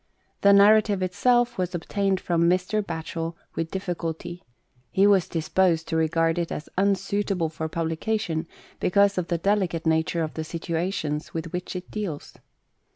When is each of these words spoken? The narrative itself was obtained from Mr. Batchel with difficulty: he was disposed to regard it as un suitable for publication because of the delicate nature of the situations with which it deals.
The 0.41 0.51
narrative 0.51 1.03
itself 1.03 1.59
was 1.59 1.75
obtained 1.75 2.19
from 2.19 2.49
Mr. 2.49 2.83
Batchel 2.83 3.35
with 3.53 3.69
difficulty: 3.69 4.41
he 4.89 5.05
was 5.05 5.29
disposed 5.29 5.87
to 5.89 5.95
regard 5.95 6.39
it 6.39 6.51
as 6.51 6.67
un 6.75 6.95
suitable 6.95 7.49
for 7.49 7.69
publication 7.69 8.47
because 8.79 9.19
of 9.19 9.27
the 9.27 9.37
delicate 9.37 9.85
nature 9.85 10.23
of 10.23 10.33
the 10.33 10.43
situations 10.43 11.35
with 11.35 11.53
which 11.53 11.75
it 11.75 11.91
deals. 11.91 12.33